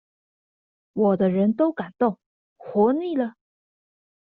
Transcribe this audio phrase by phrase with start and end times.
[0.93, 2.17] 我的人都敢動，
[2.57, 3.35] 活膩了？